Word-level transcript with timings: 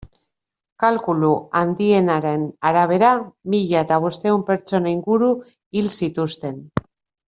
Kalkulu 0.83 1.29
handienaren 1.59 2.49
arabera, 2.71 3.13
mila 3.57 3.87
eta 3.89 4.03
bostehun 4.09 4.49
pertsona 4.51 4.99
inguru 4.99 5.33
hil 5.59 5.95
zituzten. 6.03 6.63